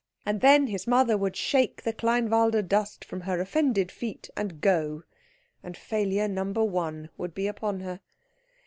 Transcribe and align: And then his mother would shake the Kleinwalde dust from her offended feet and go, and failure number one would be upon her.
And 0.25 0.41
then 0.41 0.65
his 0.65 0.87
mother 0.87 1.15
would 1.15 1.35
shake 1.35 1.83
the 1.83 1.93
Kleinwalde 1.93 2.67
dust 2.67 3.05
from 3.05 3.21
her 3.21 3.39
offended 3.39 3.91
feet 3.91 4.31
and 4.35 4.59
go, 4.59 5.03
and 5.61 5.77
failure 5.77 6.27
number 6.27 6.63
one 6.63 7.11
would 7.19 7.35
be 7.35 7.45
upon 7.45 7.81
her. 7.81 7.99